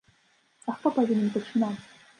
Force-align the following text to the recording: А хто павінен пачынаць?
А 0.69 0.75
хто 0.79 0.95
павінен 0.97 1.31
пачынаць? 1.37 1.75